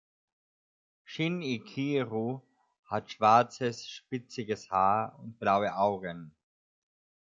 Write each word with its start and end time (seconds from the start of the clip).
Shin-ichirou 1.03 2.41
hat 2.87 3.11
schwarzes, 3.11 3.87
spitziges 3.87 4.71
Haar 4.71 5.19
und 5.19 5.37
blaue 5.37 5.75
Augen. 5.75 6.35